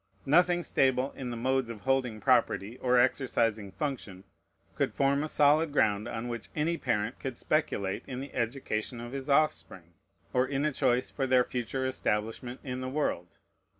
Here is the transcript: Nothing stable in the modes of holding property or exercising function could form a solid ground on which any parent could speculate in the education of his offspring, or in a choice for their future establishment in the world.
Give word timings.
Nothing 0.25 0.63
stable 0.63 1.11
in 1.15 1.29
the 1.29 1.37
modes 1.37 1.69
of 1.69 1.81
holding 1.81 2.19
property 2.19 2.75
or 2.79 2.97
exercising 2.97 3.71
function 3.71 4.23
could 4.73 4.91
form 4.91 5.23
a 5.23 5.27
solid 5.27 5.71
ground 5.71 6.07
on 6.07 6.27
which 6.27 6.49
any 6.55 6.75
parent 6.75 7.19
could 7.19 7.37
speculate 7.37 8.01
in 8.07 8.19
the 8.19 8.33
education 8.33 8.99
of 8.99 9.11
his 9.11 9.29
offspring, 9.29 9.93
or 10.33 10.47
in 10.47 10.65
a 10.65 10.71
choice 10.73 11.11
for 11.11 11.27
their 11.27 11.43
future 11.43 11.85
establishment 11.85 12.59
in 12.63 12.81
the 12.81 12.89
world. 12.89 13.37